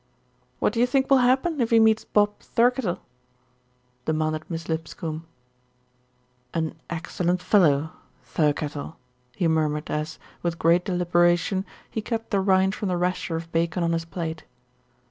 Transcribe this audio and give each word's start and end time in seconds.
"What 0.57 0.73
do 0.73 0.79
you 0.79 0.87
think 0.87 1.11
will 1.11 1.19
happen 1.19 1.61
if 1.61 1.69
he 1.69 1.79
meets 1.79 2.05
Bob 2.05 2.39
Thirkettle?" 2.39 2.97
demanded 4.05 4.41
Miss 4.49 4.67
Lipscombe. 4.67 5.27
"An 6.55 6.73
excellent 6.89 7.39
fellow, 7.39 7.91
Thirkettle," 8.25 8.95
he 9.35 9.47
murmured 9.47 9.91
as, 9.91 10.17
with 10.41 10.57
great 10.57 10.85
deliberation, 10.85 11.65
he 11.91 12.01
cut 12.01 12.31
the 12.31 12.39
rind 12.41 12.73
from 12.73 12.87
the 12.89 12.97
rasher 12.97 13.35
of 13.35 13.51
bacon 13.51 13.83
on 13.83 13.91
his 13.93 14.05
plate. 14.05 14.43